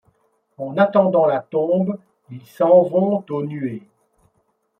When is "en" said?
0.57-0.77